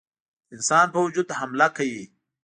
[0.03, 0.03] د
[0.55, 2.03] انسان په وجود حمله کوي.